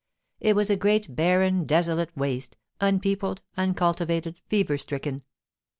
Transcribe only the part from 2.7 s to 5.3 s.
unpeopled, uncultivated, fever stricken.